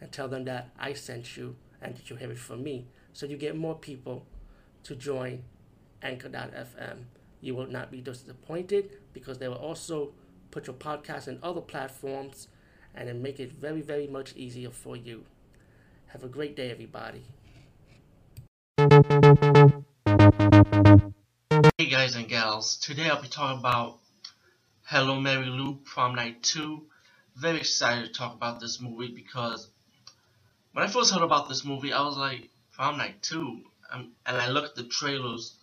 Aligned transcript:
and 0.00 0.10
tell 0.12 0.28
them 0.28 0.44
that 0.44 0.70
I 0.78 0.92
sent 0.92 1.36
you 1.36 1.56
and 1.80 1.96
that 1.96 2.10
you 2.10 2.16
have 2.16 2.30
it 2.30 2.38
from 2.38 2.62
me. 2.62 2.86
So 3.12 3.26
you 3.26 3.36
get 3.36 3.56
more 3.56 3.74
people 3.74 4.26
to 4.84 4.94
join 4.94 5.44
Anchor.fm. 6.02 7.04
You 7.40 7.54
will 7.54 7.66
not 7.66 7.90
be 7.90 8.00
disappointed 8.00 8.90
because 9.12 9.38
they 9.38 9.48
will 9.48 9.56
also 9.56 10.12
put 10.50 10.66
your 10.66 10.76
podcast 10.76 11.28
in 11.28 11.38
other 11.42 11.60
platforms 11.60 12.48
and 12.94 13.08
then 13.08 13.22
make 13.22 13.40
it 13.40 13.52
very, 13.52 13.80
very 13.80 14.06
much 14.06 14.34
easier 14.36 14.70
for 14.70 14.96
you. 14.96 15.24
Have 16.06 16.22
a 16.22 16.28
great 16.28 16.54
day, 16.54 16.70
everybody. 16.70 17.24
Hey 21.78 21.86
guys 21.90 22.14
and 22.14 22.28
gals, 22.28 22.76
today 22.76 23.08
I'll 23.08 23.20
be 23.20 23.28
talking 23.28 23.58
about 23.58 23.98
Hello 24.84 25.20
Mary 25.20 25.46
Lou 25.46 25.76
Prom 25.84 26.14
Night 26.14 26.42
2. 26.42 26.82
Very 27.36 27.58
excited 27.58 28.06
to 28.06 28.12
talk 28.12 28.34
about 28.34 28.60
this 28.60 28.80
movie 28.80 29.12
because 29.12 29.68
when 30.74 30.84
I 30.84 30.88
first 30.88 31.14
heard 31.14 31.22
about 31.22 31.48
this 31.48 31.64
movie, 31.64 31.92
I 31.92 32.02
was 32.02 32.16
like, 32.16 32.50
Prom 32.72 32.98
Night 32.98 33.22
2. 33.22 33.60
Um, 33.92 34.12
and 34.26 34.36
I 34.36 34.48
looked 34.48 34.70
at 34.70 34.74
the 34.74 34.90
trailers 34.90 35.54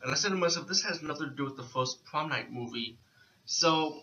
and 0.00 0.12
I 0.12 0.14
said 0.14 0.28
to 0.28 0.36
myself, 0.36 0.68
this 0.68 0.84
has 0.84 1.02
nothing 1.02 1.30
to 1.30 1.34
do 1.34 1.44
with 1.44 1.56
the 1.56 1.64
first 1.64 2.04
Prom 2.04 2.28
Night 2.28 2.52
movie. 2.52 2.96
So 3.46 4.00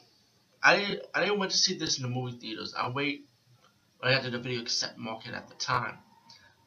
I, 0.61 0.99
I 1.16 1.22
didn't 1.22 1.39
want 1.39 1.52
to 1.52 1.57
see 1.57 1.77
this 1.77 1.97
in 1.97 2.03
the 2.03 2.09
movie 2.09 2.38
theaters. 2.38 2.73
I 2.77 2.89
wait 2.89 3.25
when 3.99 4.11
I 4.11 4.16
got 4.16 4.25
to 4.25 4.29
the 4.29 4.39
video 4.39 4.61
cassette 4.63 4.97
market 4.97 5.33
at 5.33 5.47
the 5.47 5.55
time. 5.55 5.99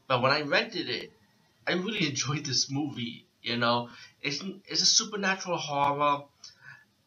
But 0.08 0.22
when 0.22 0.32
I 0.32 0.40
rented 0.40 0.88
it, 0.88 1.12
I 1.66 1.72
really 1.74 2.08
enjoyed 2.08 2.46
this 2.46 2.70
movie. 2.70 3.26
You 3.42 3.58
know, 3.58 3.90
it's 4.22 4.42
it's 4.66 4.80
a 4.80 4.86
supernatural 4.86 5.58
horror. 5.58 6.22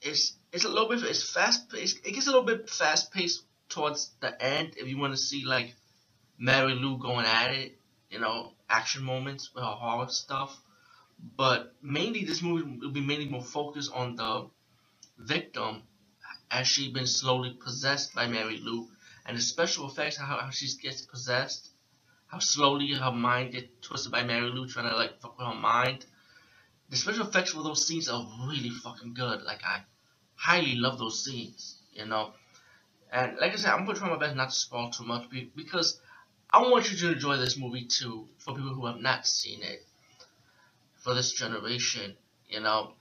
It's 0.04 0.34
it's 0.54 0.66
a 0.66 0.70
little 0.70 0.90
bit 0.90 1.02
it's 1.02 1.28
fast 1.28 1.72
paced. 1.72 2.06
It 2.06 2.12
gets 2.14 2.28
a 2.28 2.30
little 2.30 2.46
bit 2.46 2.70
fast 2.70 3.12
paced 3.12 3.42
towards 3.70 4.12
the 4.20 4.40
end 4.40 4.76
if 4.78 4.88
you 4.88 5.00
want 5.00 5.14
to 5.14 5.18
see 5.18 5.44
like 5.44 5.74
Mary 6.38 6.74
Lou 6.74 6.98
going 6.98 7.26
at 7.26 7.52
it. 7.52 7.80
You 8.10 8.20
know, 8.20 8.54
action 8.70 9.04
moments 9.04 9.54
with 9.54 9.64
her 9.64 9.70
horror 9.70 10.08
stuff. 10.10 10.58
But 11.36 11.76
mainly, 11.82 12.24
this 12.26 12.42
movie 12.42 12.78
will 12.80 12.92
be 12.92 13.02
mainly 13.02 13.28
more 13.28 13.44
focused 13.44 13.92
on 13.94 14.16
the 14.16 14.50
victim 15.18 15.84
as 16.50 16.68
she's 16.68 16.94
been 16.94 17.08
slowly 17.08 17.54
possessed 17.54 18.14
by 18.14 18.28
Mary 18.28 18.60
Lou, 18.60 18.88
and 19.26 19.36
the 19.36 19.42
special 19.42 19.90
effects 19.90 20.16
how, 20.18 20.38
how 20.38 20.50
she 20.50 20.70
gets 20.82 21.02
possessed, 21.02 21.70
how 22.28 22.40
slowly 22.40 22.94
her 22.94 23.12
mind 23.12 23.52
gets 23.52 23.68
twisted 23.82 24.12
by 24.12 24.24
Mary 24.24 24.50
Lou 24.50 24.68
trying 24.68 24.90
to 24.90 24.96
like 24.96 25.20
fuck 25.20 25.38
with 25.38 25.48
her 25.48 25.56
mind 25.56 26.06
the 26.90 26.96
special 26.96 27.28
effects 27.28 27.52
for 27.52 27.64
those 27.64 27.86
scenes 27.86 28.08
are 28.10 28.26
really 28.48 28.70
fucking 28.70 29.14
good. 29.14 29.42
Like 29.44 29.64
I 29.64 29.84
highly 30.36 30.76
love 30.76 31.00
those 31.00 31.24
scenes, 31.24 31.80
you 31.94 32.06
know. 32.06 32.34
And 33.12 33.38
like 33.38 33.54
I 33.54 33.56
said, 33.56 33.72
I'm 33.72 33.86
gonna 33.86 33.98
try 33.98 34.10
my 34.10 34.18
best 34.18 34.36
not 34.36 34.50
to 34.50 34.56
spoil 34.56 34.90
too 34.90 35.04
much 35.04 35.28
because 35.56 36.00
I 36.52 36.62
want 36.62 36.90
you 36.92 36.98
to 36.98 37.12
enjoy 37.14 37.38
this 37.38 37.58
movie 37.58 37.86
too. 37.86 38.28
For 38.40 38.54
people 38.56 38.74
who 38.74 38.86
have 38.86 39.02
not 39.02 39.28
seen 39.28 39.62
it, 39.64 39.86
for 40.96 41.14
this 41.14 41.34
generation, 41.34 42.16
you 42.50 42.62
know, 42.62 42.94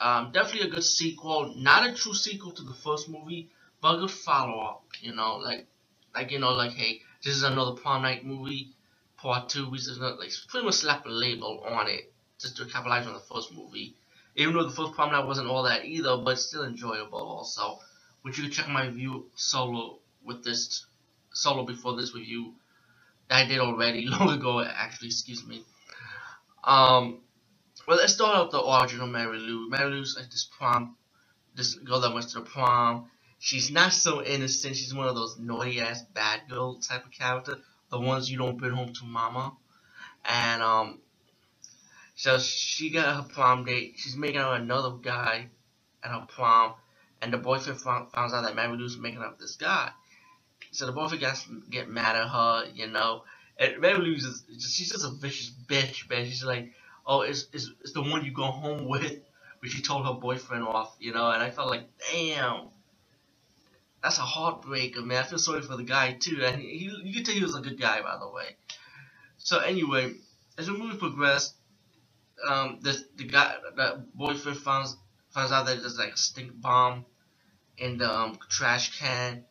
um, 0.00 0.32
definitely 0.32 0.68
a 0.68 0.72
good 0.72 0.84
sequel. 0.84 1.54
Not 1.56 1.88
a 1.88 1.94
true 1.94 2.14
sequel 2.14 2.52
to 2.52 2.62
the 2.62 2.74
first 2.74 3.08
movie, 3.08 3.50
but 3.80 3.96
a 3.96 3.98
good 3.98 4.10
follow 4.10 4.60
up. 4.60 4.84
You 5.00 5.14
know, 5.14 5.36
like 5.36 5.66
like 6.14 6.30
you 6.32 6.38
know, 6.38 6.52
like 6.52 6.72
hey, 6.72 7.02
this 7.22 7.34
is 7.34 7.42
another 7.44 7.72
prom 7.80 8.02
night 8.02 8.24
movie, 8.24 8.70
part 9.16 9.48
two. 9.48 9.70
We 9.70 9.78
just 9.78 10.00
not 10.00 10.18
like 10.18 10.32
pretty 10.48 10.66
much 10.66 10.76
slap 10.76 11.06
a 11.06 11.08
label 11.08 11.64
on 11.68 11.88
it 11.88 12.12
just 12.40 12.56
to 12.56 12.66
capitalize 12.66 13.06
on 13.06 13.14
the 13.14 13.20
first 13.20 13.52
movie. 13.52 13.94
Even 14.36 14.54
though 14.54 14.64
the 14.64 14.70
first 14.74 14.92
Prom 14.92 15.10
Night 15.10 15.26
wasn't 15.26 15.48
all 15.48 15.64
that 15.64 15.84
either, 15.84 16.16
but 16.18 16.38
still 16.38 16.64
enjoyable 16.64 17.18
also. 17.18 17.80
Which 18.22 18.38
you 18.38 18.44
can 18.44 18.52
check 18.52 18.68
my 18.68 18.86
review 18.86 19.26
solo 19.34 19.98
with 20.24 20.44
this 20.44 20.86
solo 21.32 21.64
before 21.64 21.96
this 21.96 22.14
review 22.14 22.54
I 23.30 23.46
did 23.46 23.60
already 23.60 24.06
long 24.08 24.30
ago 24.30 24.62
actually, 24.62 25.08
excuse 25.08 25.46
me. 25.46 25.64
Um 26.64 27.20
well 27.86 27.98
let's 27.98 28.14
start 28.14 28.36
out 28.36 28.50
the 28.52 28.60
origin 28.60 29.00
of 29.00 29.10
Mary 29.10 29.38
Lou. 29.38 29.70
Mary 29.70 29.90
Lou's 29.90 30.16
like 30.18 30.30
this 30.30 30.48
prom 30.58 30.96
this 31.54 31.74
girl 31.76 32.00
that 32.00 32.14
went 32.14 32.28
to 32.30 32.40
the 32.40 32.44
prom. 32.46 33.10
She's 33.40 33.70
not 33.70 33.92
so 33.92 34.22
innocent, 34.24 34.76
she's 34.76 34.94
one 34.94 35.08
of 35.08 35.14
those 35.16 35.38
naughty 35.38 35.80
ass 35.80 36.02
bad 36.14 36.42
girl 36.48 36.80
type 36.80 37.04
of 37.06 37.12
character. 37.12 37.58
The 37.90 38.00
ones 38.00 38.30
you 38.30 38.38
don't 38.38 38.58
bring 38.58 38.72
home 38.72 38.92
to 38.94 39.04
mama. 39.04 39.54
And 40.24 40.62
um 40.62 41.00
so 42.16 42.38
she 42.38 42.90
got 42.90 43.16
her 43.16 43.28
prom 43.34 43.64
date. 43.64 43.94
She's 43.98 44.16
making 44.16 44.38
out 44.40 44.60
another 44.60 44.96
guy 45.02 45.48
at 46.02 46.10
her 46.10 46.26
prom, 46.28 46.74
and 47.22 47.32
the 47.32 47.38
boyfriend 47.38 47.80
found, 47.80 48.12
finds 48.12 48.34
out 48.34 48.42
that 48.44 48.56
Mary 48.56 48.76
Lou's 48.76 48.98
making 48.98 49.22
up 49.22 49.38
this 49.38 49.56
guy. 49.56 49.90
So 50.72 50.86
the 50.86 50.92
boyfriend 50.92 51.20
gets 51.20 51.46
get 51.70 51.88
mad 51.88 52.16
at 52.16 52.28
her, 52.28 52.66
you 52.74 52.86
know. 52.88 53.24
And 53.58 53.80
Mary 53.80 53.98
Lou's 53.98 54.24
just, 54.24 54.46
she's 54.76 54.90
just 54.90 55.04
a 55.04 55.10
vicious 55.10 55.50
bitch, 55.66 56.08
man. 56.08 56.26
She's 56.26 56.44
like, 56.44 56.72
oh, 57.06 57.22
it's, 57.22 57.48
it's, 57.52 57.70
it's 57.80 57.92
the 57.92 58.02
one 58.02 58.24
you 58.24 58.32
go 58.32 58.44
home 58.44 58.88
with. 58.88 59.20
But 59.60 59.70
she 59.70 59.82
told 59.82 60.06
her 60.06 60.12
boyfriend 60.14 60.64
off, 60.64 60.96
you 61.00 61.12
know. 61.12 61.30
And 61.30 61.42
I 61.42 61.50
felt 61.50 61.70
like, 61.70 61.88
damn, 62.12 62.68
that's 64.02 64.18
a 64.18 64.22
heartbreaker, 64.22 65.04
man. 65.04 65.18
I 65.18 65.26
feel 65.26 65.38
sorry 65.38 65.62
for 65.62 65.76
the 65.76 65.82
guy 65.82 66.12
too. 66.12 66.42
And 66.44 66.62
he 66.62 66.90
you 67.02 67.14
could 67.14 67.26
tell 67.26 67.34
he 67.34 67.42
was 67.42 67.56
a 67.56 67.60
good 67.60 67.80
guy, 67.80 68.00
by 68.02 68.18
the 68.18 68.28
way. 68.30 68.56
So 69.38 69.58
anyway, 69.58 70.14
as 70.56 70.66
the 70.66 70.72
movie 70.72 70.96
progressed, 70.96 71.54
um, 72.48 72.78
the 72.82 72.96
the 73.16 73.24
guy, 73.24 73.56
the 73.76 74.04
boyfriend 74.14 74.58
finds 74.58 74.96
finds 75.30 75.52
out 75.52 75.66
that 75.66 75.80
there's 75.80 75.98
like 75.98 76.14
a 76.14 76.16
stink 76.16 76.52
bomb 76.60 77.04
in 77.78 77.98
the 77.98 78.12
um, 78.12 78.38
trash 78.48 78.98
can, 78.98 79.44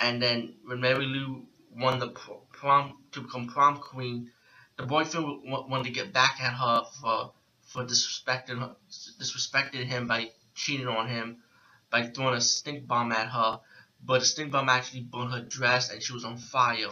and 0.00 0.20
then 0.22 0.54
when 0.64 0.80
Mary 0.80 1.06
Lou 1.06 1.46
won 1.76 1.98
the 1.98 2.08
prom 2.52 2.98
to 3.12 3.20
become 3.20 3.46
prom 3.46 3.78
queen, 3.78 4.30
the 4.76 4.84
boyfriend 4.84 5.42
wanted 5.44 5.84
to 5.84 5.90
get 5.90 6.12
back 6.12 6.40
at 6.40 6.54
her 6.54 6.84
for 7.00 7.32
for 7.62 7.84
disrespecting 7.84 8.58
her, 8.58 8.74
disrespecting 8.90 9.84
him 9.84 10.08
by 10.08 10.30
cheating 10.54 10.88
on 10.88 11.08
him 11.08 11.42
by 11.90 12.06
throwing 12.06 12.34
a 12.34 12.40
stink 12.40 12.86
bomb 12.86 13.12
at 13.12 13.28
her, 13.28 13.60
but 14.04 14.20
the 14.20 14.26
stink 14.26 14.52
bomb 14.52 14.68
actually 14.68 15.02
burned 15.02 15.32
her 15.32 15.40
dress 15.40 15.90
and 15.90 16.02
she 16.02 16.12
was 16.12 16.24
on 16.24 16.36
fire. 16.36 16.90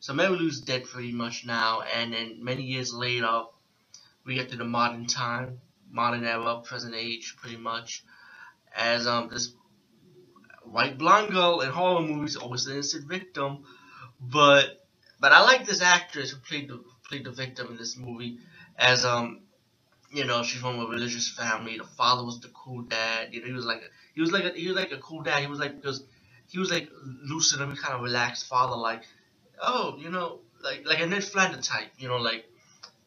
So 0.00 0.14
Mary 0.14 0.36
Lou's 0.36 0.60
dead 0.60 0.84
pretty 0.84 1.12
much 1.12 1.44
now, 1.46 1.82
and 1.82 2.12
then 2.12 2.42
many 2.42 2.62
years 2.64 2.92
later, 2.92 3.44
we 4.24 4.34
get 4.34 4.50
to 4.50 4.56
the 4.56 4.64
modern 4.64 5.06
time, 5.06 5.60
modern 5.90 6.24
era, 6.24 6.60
present 6.62 6.94
age, 6.94 7.36
pretty 7.38 7.56
much, 7.56 8.04
as 8.74 9.06
um 9.06 9.28
this 9.28 9.52
white 10.70 10.98
blonde 10.98 11.32
girl 11.32 11.60
in 11.60 11.70
horror 11.70 12.02
movies, 12.02 12.36
always 12.36 12.66
an 12.66 12.74
innocent 12.74 13.08
victim, 13.08 13.64
but 14.20 14.86
but 15.20 15.32
I 15.32 15.42
like 15.42 15.66
this 15.66 15.82
actress 15.82 16.30
who 16.30 16.38
played 16.38 16.68
the 16.68 16.82
played 17.08 17.24
the 17.24 17.30
victim 17.30 17.68
in 17.68 17.76
this 17.76 17.96
movie, 17.96 18.38
as 18.78 19.04
um 19.04 19.40
you 20.12 20.24
know 20.24 20.42
she's 20.42 20.60
from 20.60 20.80
a 20.80 20.86
religious 20.86 21.28
family. 21.28 21.78
The 21.78 21.84
father 21.84 22.24
was 22.24 22.40
the 22.40 22.48
cool 22.48 22.82
dad. 22.82 23.32
You 23.32 23.40
know 23.40 23.46
he 23.46 23.52
was 23.52 23.66
like 23.66 23.82
a, 23.82 23.88
he 24.14 24.20
was 24.20 24.32
like 24.32 24.44
a, 24.44 24.50
he 24.50 24.68
was 24.68 24.76
like 24.76 24.92
a 24.92 24.98
cool 24.98 25.22
dad. 25.22 25.40
He 25.40 25.46
was 25.46 25.58
like 25.58 25.76
because 25.76 26.04
he 26.48 26.58
was 26.58 26.70
like 26.70 26.88
lucid 27.22 27.60
and 27.60 27.76
kind 27.78 27.94
of 27.94 28.02
relaxed 28.02 28.46
father, 28.46 28.76
like 28.76 29.02
oh 29.60 29.96
you 29.98 30.10
know 30.10 30.40
like 30.62 30.86
like 30.86 31.00
a 31.00 31.06
Ned 31.06 31.24
Flanders 31.24 31.66
type. 31.66 31.90
You 31.98 32.08
know 32.08 32.16
like 32.16 32.46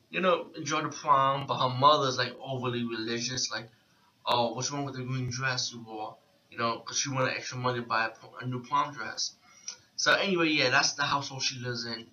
you 0.09 0.21
know, 0.21 0.47
enjoy 0.55 0.81
the 0.81 0.89
prom, 0.89 1.45
but 1.45 1.57
her 1.59 1.69
mother's 1.69 2.17
like 2.17 2.33
overly 2.41 2.83
religious, 2.83 3.51
like, 3.51 3.69
oh, 4.25 4.53
what's 4.53 4.71
wrong 4.71 4.85
with 4.85 4.95
the 4.95 5.03
green 5.03 5.29
dress 5.29 5.71
you 5.71 5.81
wore? 5.81 6.17
You 6.51 6.57
know, 6.57 6.79
because 6.79 6.97
she 6.97 7.09
wanted 7.09 7.35
extra 7.35 7.57
money 7.57 7.79
to 7.79 7.85
buy 7.85 8.05
a, 8.07 8.43
a, 8.43 8.47
new 8.47 8.63
prom 8.63 8.93
dress. 8.93 9.33
So 9.95 10.13
anyway, 10.13 10.49
yeah, 10.49 10.69
that's 10.69 10.93
the 10.93 11.03
household 11.03 11.43
she 11.43 11.59
lives 11.59 11.85
in. 11.85 12.07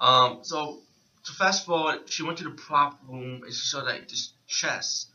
Um, 0.00 0.40
so 0.42 0.80
to 1.24 1.32
fast 1.32 1.64
forward, 1.66 2.10
she 2.10 2.24
went 2.24 2.38
to 2.38 2.44
the 2.44 2.50
prop 2.50 2.98
room 3.08 3.42
and 3.44 3.52
she 3.52 3.66
saw 3.66 3.80
like 3.80 4.08
this 4.08 4.32
chest, 4.48 5.08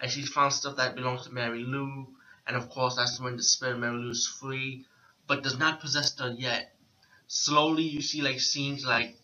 and 0.00 0.10
she 0.10 0.22
found 0.22 0.52
stuff 0.52 0.76
that 0.76 0.94
belongs 0.94 1.26
to 1.26 1.32
Mary 1.32 1.64
Lou, 1.64 2.06
and 2.46 2.56
of 2.56 2.70
course 2.70 2.96
that's 2.96 3.20
when 3.20 3.36
the 3.36 3.42
spirit 3.42 3.74
of 3.74 3.80
Mary 3.80 3.96
Lou 3.96 4.10
is 4.10 4.26
free, 4.26 4.84
but 5.26 5.42
does 5.42 5.58
not 5.58 5.80
possess 5.80 6.18
her 6.18 6.30
yet. 6.30 6.74
Slowly, 7.26 7.82
you 7.84 8.02
see 8.02 8.22
like 8.22 8.40
scenes 8.40 8.84
like 8.84 9.16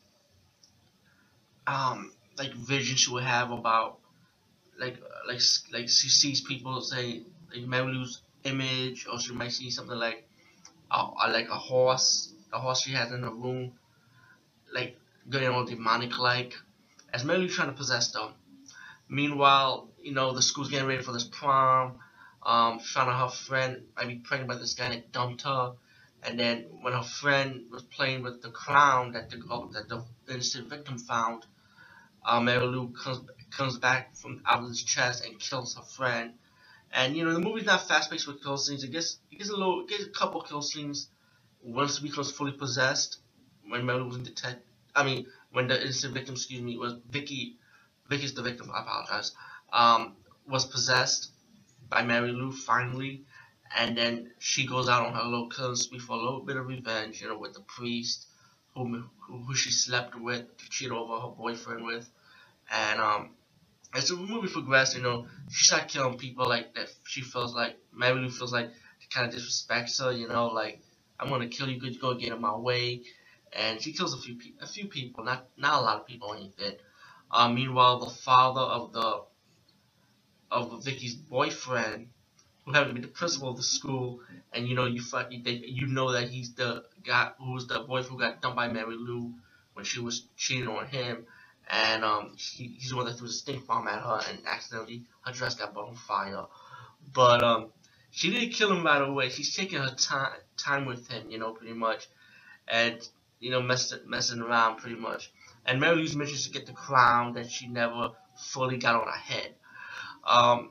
um 1.66 2.12
like 2.38 2.52
vision 2.52 2.96
she 2.96 3.10
would 3.10 3.24
have 3.24 3.50
about 3.50 3.98
like 4.78 4.96
like 5.26 5.40
like 5.72 5.88
she 5.88 6.08
sees 6.08 6.40
people 6.40 6.80
say 6.80 7.22
like 7.52 7.66
Mary 7.66 7.92
Lou's 7.92 8.22
image, 8.46 9.06
or 9.10 9.18
she 9.20 9.32
might 9.32 9.52
see 9.52 9.70
something 9.70 9.98
like 9.98 10.28
like 11.30 11.48
a 11.48 11.58
horse, 11.58 12.32
a 12.52 12.58
horse 12.60 12.82
she 12.82 12.92
has 12.92 13.12
in 13.12 13.22
her 13.22 13.30
room. 13.34 13.72
like 14.72 14.96
getting 15.30 15.48
all 15.48 15.64
demonic 15.64 16.18
like 16.18 16.54
as 17.12 17.24
Lou 17.24 17.48
trying 17.48 17.68
to 17.70 17.74
possess 17.76 18.12
them. 18.12 18.34
Meanwhile, 19.08 19.90
you 20.02 20.12
know 20.12 20.32
the 20.34 20.42
school's 20.42 20.68
getting 20.70 20.88
ready 20.88 21.02
for 21.02 21.12
this 21.12 21.24
prom. 21.24 21.98
Um, 22.44 22.78
found 22.80 23.10
out 23.10 23.30
her 23.30 23.36
friend 23.36 23.82
might 23.96 24.08
be 24.08 24.16
pregnant 24.16 24.48
by 24.48 24.56
this 24.56 24.74
guy 24.74 24.90
that 24.90 25.12
dumped 25.12 25.42
her. 25.42 25.74
And 26.22 26.38
then 26.38 26.66
when 26.82 26.92
her 26.92 27.02
friend 27.02 27.66
was 27.70 27.82
playing 27.84 28.22
with 28.22 28.42
the 28.42 28.50
crown 28.50 29.12
that 29.12 29.30
the 29.30 29.38
that 29.72 29.88
the 29.88 30.04
innocent 30.28 30.68
victim 30.68 30.98
found, 30.98 31.46
uh, 32.24 32.40
Mary 32.40 32.66
Lou 32.66 32.88
comes 32.92 33.20
comes 33.50 33.78
back 33.78 34.16
from 34.16 34.42
out 34.46 34.62
of 34.62 34.68
his 34.68 34.82
chest 34.82 35.24
and 35.24 35.38
kills 35.40 35.76
her 35.76 35.82
friend. 35.82 36.34
And 36.92 37.16
you 37.16 37.24
know 37.24 37.34
the 37.34 37.40
movie's 37.40 37.64
not 37.66 37.86
fast 37.88 38.10
paced 38.10 38.26
with 38.26 38.42
kill 38.42 38.56
scenes. 38.56 38.84
It 38.84 38.92
gets 38.92 39.18
it 39.30 39.38
gets 39.38 39.50
a 39.50 39.56
little 39.56 39.80
it 39.82 39.88
gets 39.88 40.04
a 40.04 40.10
couple 40.10 40.40
kill 40.42 40.62
scenes 40.62 41.08
once 41.62 41.98
he 41.98 42.08
becomes 42.08 42.30
fully 42.30 42.52
possessed. 42.52 43.18
When 43.68 43.84
Mary 43.84 43.98
Lou 43.98 44.06
was 44.06 44.16
in 44.16 44.22
detect, 44.22 44.64
I 44.94 45.04
mean 45.04 45.26
when 45.50 45.68
the 45.68 45.80
innocent 45.80 46.14
victim, 46.14 46.34
excuse 46.34 46.62
me, 46.62 46.76
was 46.78 46.94
Vicky. 47.10 47.56
Vicky's 48.08 48.34
the 48.34 48.42
victim. 48.42 48.70
I 48.72 48.82
apologize. 48.82 49.32
Um, 49.72 50.14
was 50.48 50.64
possessed 50.64 51.30
by 51.88 52.02
Mary 52.02 52.30
Lou 52.32 52.52
finally, 52.52 53.24
and 53.76 53.96
then 53.96 54.32
she 54.38 54.66
goes 54.66 54.88
out 54.88 55.06
on 55.06 55.14
her 55.14 55.24
little 55.24 55.48
killing 55.48 55.76
spree 55.76 55.98
for 55.98 56.12
a 56.12 56.22
little 56.22 56.40
bit 56.40 56.56
of 56.56 56.66
revenge, 56.66 57.20
you 57.20 57.28
know, 57.28 57.38
with 57.38 57.54
the 57.54 57.60
priest 57.60 58.26
who 58.74 59.04
who 59.28 59.54
she 59.54 59.70
slept 59.70 60.14
with, 60.14 60.44
cheated 60.70 60.92
over 60.92 61.20
her 61.20 61.28
boyfriend 61.34 61.84
with, 61.84 62.08
and 62.70 63.00
um, 63.00 63.30
as 63.94 64.08
the 64.08 64.16
movie 64.16 64.48
progressed, 64.52 64.96
you 64.96 65.02
know, 65.02 65.26
she 65.50 65.64
started 65.64 65.88
killing 65.88 66.18
people 66.18 66.46
like 66.48 66.74
that. 66.74 66.88
She 67.04 67.22
feels 67.22 67.54
like 67.54 67.78
Mary 67.92 68.20
Lou 68.20 68.30
feels 68.30 68.52
like 68.52 68.70
kind 69.12 69.28
of 69.28 69.34
disrespects 69.34 70.02
her, 70.02 70.12
you 70.12 70.28
know, 70.28 70.48
like 70.48 70.80
I'm 71.18 71.28
gonna 71.28 71.48
kill 71.48 71.68
you, 71.68 71.80
good, 71.80 72.00
go 72.00 72.14
get 72.14 72.32
in 72.32 72.40
my 72.40 72.56
way, 72.56 73.02
and 73.52 73.80
she 73.80 73.92
kills 73.92 74.14
a 74.14 74.18
few 74.18 74.38
a 74.60 74.66
few 74.66 74.86
people, 74.88 75.24
not 75.24 75.46
not 75.56 75.80
a 75.80 75.82
lot 75.82 76.00
of 76.00 76.06
people, 76.06 76.34
anything. 76.34 76.74
Uh, 77.30 77.48
meanwhile, 77.48 77.98
the 77.98 78.10
father 78.10 78.60
of 78.60 78.92
the 78.92 79.22
of 80.50 80.84
Vicky's 80.84 81.14
boyfriend, 81.14 82.08
who 82.64 82.72
happened 82.72 82.96
to 82.96 83.00
be 83.00 83.06
the 83.06 83.12
principal 83.12 83.50
of 83.50 83.56
the 83.56 83.62
school, 83.62 84.20
and 84.52 84.66
you 84.68 84.74
know 84.74 84.86
you 84.86 85.02
you, 85.30 85.42
you 85.64 85.86
know 85.86 86.12
that 86.12 86.28
he's 86.28 86.54
the 86.54 86.84
guy 87.04 87.30
who 87.38 87.52
was 87.52 87.66
the 87.66 87.80
boyfriend 87.80 88.06
who 88.06 88.18
got 88.18 88.42
dumped 88.42 88.56
by 88.56 88.68
Mary 88.68 88.96
Lou 88.96 89.34
when 89.74 89.84
she 89.84 90.00
was 90.00 90.26
cheating 90.36 90.68
on 90.68 90.86
him, 90.86 91.26
and 91.68 92.04
um 92.04 92.34
he, 92.38 92.76
he's 92.78 92.90
the 92.90 92.96
one 92.96 93.06
that 93.06 93.18
threw 93.18 93.26
a 93.28 93.30
stink 93.30 93.66
bomb 93.66 93.88
at 93.88 94.02
her 94.02 94.20
and 94.30 94.38
accidentally 94.46 95.02
her 95.22 95.32
dress 95.32 95.54
got 95.54 95.74
burnt 95.74 95.88
on 95.88 95.94
fire, 95.94 96.44
but 97.12 97.42
um 97.42 97.72
she 98.10 98.30
didn't 98.30 98.54
kill 98.54 98.72
him 98.72 98.84
right 98.84 99.02
away. 99.02 99.28
She's 99.28 99.54
taking 99.54 99.78
her 99.78 99.94
time 99.94 100.32
time 100.56 100.86
with 100.86 101.08
him, 101.08 101.30
you 101.30 101.38
know, 101.38 101.52
pretty 101.52 101.74
much, 101.74 102.08
and 102.68 102.96
you 103.40 103.50
know 103.50 103.60
messing 103.62 104.00
messing 104.06 104.40
around 104.40 104.76
pretty 104.78 104.96
much. 104.96 105.30
And 105.66 105.80
Mary 105.80 105.96
Lou's 105.96 106.16
mission 106.16 106.36
is 106.36 106.46
to 106.46 106.52
get 106.52 106.66
the 106.66 106.72
crown 106.72 107.34
that 107.34 107.50
she 107.50 107.66
never 107.66 108.12
fully 108.36 108.78
got 108.78 108.94
on 108.94 109.06
her 109.06 109.12
head. 109.12 109.54
Um, 110.24 110.70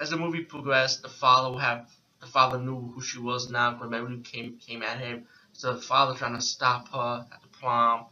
as 0.00 0.10
the 0.10 0.16
movie 0.16 0.44
progressed, 0.44 1.02
the 1.02 1.08
father 1.08 1.58
have 1.58 1.88
the 2.20 2.26
father 2.26 2.58
knew 2.58 2.92
who 2.94 3.02
she 3.02 3.18
was 3.18 3.50
now 3.50 3.72
because 3.72 3.90
Mary 3.90 4.08
Lou 4.08 4.20
came 4.20 4.58
came 4.58 4.82
at 4.82 4.98
him. 4.98 5.26
So 5.52 5.74
the 5.74 5.82
father 5.82 6.18
trying 6.18 6.34
to 6.34 6.40
stop 6.42 6.88
her 6.88 7.26
at 7.32 7.42
the 7.42 7.48
prom. 7.48 8.06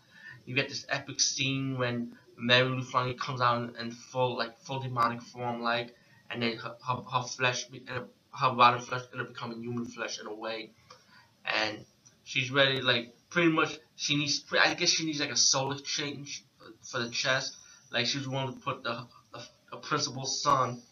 You 0.45 0.55
get 0.55 0.69
this 0.69 0.87
epic 0.89 1.21
scene 1.21 1.79
when 1.79 2.17
Mary 2.37 2.69
Lou 2.69 2.83
finally 2.83 3.15
comes 3.15 3.41
out 3.41 3.77
in, 3.79 3.91
full 3.91 4.37
like 4.37 4.59
full 4.59 4.81
demonic 4.81 5.23
form, 5.23 5.63
like, 5.63 5.95
and 6.31 6.43
then 6.43 6.57
her, 6.57 6.77
her, 6.87 7.03
her 7.13 7.23
flesh, 7.23 7.67
her 7.89 8.51
body 8.55 8.81
flesh, 8.81 9.03
end 9.13 9.21
up 9.21 9.29
becoming 9.29 9.63
human 9.63 9.85
flesh 9.85 10.21
in 10.21 10.27
a 10.27 10.35
way, 10.35 10.71
and 11.45 11.85
she's 12.25 12.51
ready. 12.51 12.81
Like 12.81 13.15
pretty 13.29 13.51
much, 13.51 13.79
she 13.97 14.17
needs. 14.17 14.45
I 14.59 14.75
guess 14.75 14.89
she 14.89 15.05
needs 15.05 15.21
like 15.21 15.31
a 15.31 15.37
soul 15.37 15.73
exchange 15.73 16.45
for 16.83 16.99
the 16.99 17.11
chest. 17.11 17.57
Like 17.93 18.07
she's 18.07 18.27
willing 18.27 18.55
to 18.55 18.61
put 18.61 18.83
the 18.83 19.07
a 19.73 19.77
principal 19.77 20.27
son 20.27 20.83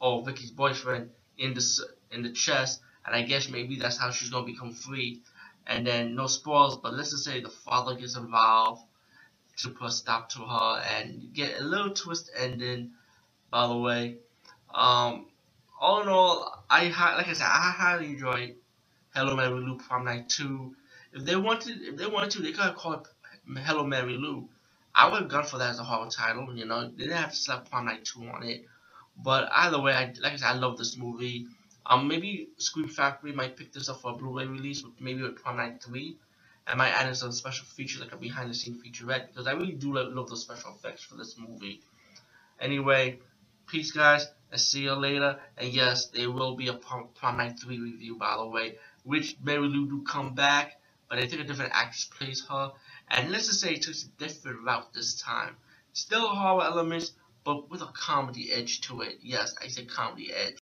or 0.00 0.24
Vicky's 0.24 0.50
boyfriend 0.50 1.10
in 1.36 1.54
the 1.54 1.64
in 2.10 2.22
the 2.22 2.32
chest, 2.32 2.80
and 3.06 3.14
I 3.14 3.22
guess 3.22 3.48
maybe 3.48 3.76
that's 3.76 3.98
how 3.98 4.10
she's 4.10 4.30
gonna 4.30 4.46
become 4.46 4.72
free. 4.72 5.22
And 5.68 5.86
then 5.86 6.16
no 6.16 6.28
spoils, 6.28 6.78
but 6.78 6.94
let's 6.94 7.12
just 7.12 7.24
say 7.24 7.42
the 7.42 7.50
father 7.50 7.96
gets 7.96 8.16
involved 8.16 8.82
to 9.58 9.70
put 9.70 9.88
a 9.88 9.92
stop 9.92 10.30
to 10.30 10.40
her 10.40 10.82
and 10.96 11.32
get 11.34 11.60
a 11.60 11.64
little 11.64 11.90
twist 11.92 12.30
ending. 12.36 12.92
By 13.50 13.68
the 13.68 13.76
way, 13.78 14.16
um, 14.74 15.26
all 15.80 16.02
in 16.02 16.08
all, 16.08 16.64
I 16.70 16.84
like 17.16 17.28
I 17.28 17.34
said, 17.34 17.46
I 17.46 17.72
highly 17.76 18.06
enjoyed 18.08 18.56
Hello 19.14 19.36
Mary 19.36 19.50
Lou 19.60 19.78
Prom 19.78 20.04
Night 20.06 20.28
2. 20.30 20.74
If 21.14 21.24
they 21.24 21.36
wanted, 21.36 21.82
if 21.82 21.96
they 21.96 22.06
wanted 22.06 22.32
to, 22.32 22.42
they 22.42 22.52
could 22.52 22.64
have 22.64 22.76
called 22.76 23.08
it 23.48 23.58
Hello 23.60 23.84
Mary 23.84 24.14
Lou 24.18 24.48
I 24.94 25.10
would 25.10 25.22
have 25.22 25.30
gone 25.30 25.46
for 25.46 25.58
that 25.58 25.70
as 25.70 25.80
a 25.80 25.84
horror 25.84 26.10
title. 26.10 26.54
You 26.56 26.66
know, 26.66 26.90
they 26.90 27.04
didn't 27.04 27.18
have 27.18 27.30
to 27.32 27.36
slap 27.36 27.70
Prom 27.70 27.86
Night 27.86 28.04
2 28.06 28.28
on 28.28 28.44
it. 28.44 28.66
But 29.16 29.50
either 29.54 29.80
way, 29.80 29.94
I, 29.94 30.14
like 30.22 30.34
I 30.34 30.36
said, 30.36 30.48
I 30.48 30.54
love 30.54 30.78
this 30.78 30.98
movie. 30.98 31.48
Um, 31.88 32.06
maybe 32.06 32.50
Scream 32.58 32.88
Factory 32.88 33.32
might 33.32 33.56
pick 33.56 33.72
this 33.72 33.88
up 33.88 34.02
for 34.02 34.12
a 34.12 34.14
Blu-ray 34.14 34.46
release, 34.46 34.84
maybe 35.00 35.22
with 35.22 35.42
Prom 35.42 35.56
Night 35.56 35.82
3. 35.82 36.16
I 36.66 36.74
might 36.74 36.90
add 36.90 37.08
in 37.08 37.14
some 37.14 37.32
special 37.32 37.64
features 37.64 38.00
like 38.02 38.12
a 38.12 38.16
behind-the-scenes 38.16 38.82
featurette 38.84 39.28
because 39.28 39.46
I 39.46 39.52
really 39.52 39.72
do 39.72 39.94
love, 39.94 40.12
love 40.12 40.28
the 40.28 40.36
special 40.36 40.74
effects 40.74 41.02
for 41.02 41.16
this 41.16 41.36
movie. 41.38 41.80
Anyway, 42.60 43.18
peace, 43.66 43.90
guys. 43.92 44.28
I'll 44.52 44.58
see 44.58 44.82
you 44.82 44.92
later. 44.92 45.38
And 45.56 45.68
yes, 45.72 46.06
there 46.06 46.30
will 46.30 46.56
be 46.56 46.68
a 46.68 46.74
Prom, 46.74 47.08
Prom 47.14 47.38
Night 47.38 47.58
3 47.58 47.78
review, 47.80 48.16
by 48.16 48.36
the 48.36 48.46
way, 48.46 48.76
which 49.04 49.36
Mary 49.42 49.66
Lou 49.66 49.88
do 49.88 50.02
come 50.02 50.34
back 50.34 50.78
but 51.08 51.18
I 51.18 51.26
think 51.26 51.40
a 51.42 51.44
different 51.44 51.72
actress 51.74 52.04
plays 52.04 52.44
her. 52.48 52.72
And 53.08 53.30
let's 53.30 53.46
just 53.46 53.60
say 53.60 53.74
it 53.74 53.82
takes 53.82 54.04
a 54.04 54.08
different 54.22 54.62
route 54.64 54.92
this 54.92 55.20
time. 55.20 55.56
Still 55.92 56.28
horror 56.28 56.64
elements, 56.64 57.12
but 57.44 57.70
with 57.70 57.80
a 57.80 57.86
comedy 57.94 58.52
edge 58.52 58.82
to 58.82 59.00
it. 59.00 59.18
Yes, 59.22 59.54
I 59.62 59.68
say 59.68 59.86
comedy 59.86 60.32
edge. 60.32 60.56